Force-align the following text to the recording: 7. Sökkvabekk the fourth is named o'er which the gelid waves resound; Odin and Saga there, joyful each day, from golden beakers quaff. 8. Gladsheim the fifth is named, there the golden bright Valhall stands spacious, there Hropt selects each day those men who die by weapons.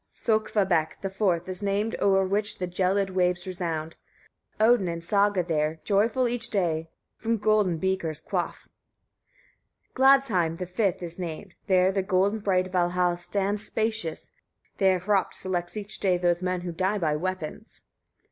7. 0.09 0.41
Sökkvabekk 0.43 0.99
the 1.01 1.11
fourth 1.11 1.47
is 1.47 1.61
named 1.61 1.95
o'er 2.01 2.25
which 2.25 2.57
the 2.57 2.65
gelid 2.67 3.11
waves 3.11 3.45
resound; 3.45 3.97
Odin 4.59 4.87
and 4.87 5.03
Saga 5.03 5.43
there, 5.43 5.79
joyful 5.83 6.27
each 6.27 6.49
day, 6.49 6.89
from 7.17 7.37
golden 7.37 7.77
beakers 7.77 8.19
quaff. 8.19 8.67
8. 9.91 9.93
Gladsheim 9.93 10.57
the 10.57 10.65
fifth 10.65 11.03
is 11.03 11.19
named, 11.19 11.53
there 11.67 11.91
the 11.91 12.01
golden 12.01 12.39
bright 12.39 12.71
Valhall 12.71 13.15
stands 13.15 13.63
spacious, 13.63 14.31
there 14.79 14.97
Hropt 14.97 15.35
selects 15.35 15.77
each 15.77 15.99
day 15.99 16.17
those 16.17 16.41
men 16.41 16.61
who 16.61 16.71
die 16.71 16.97
by 16.97 17.15
weapons. 17.15 17.83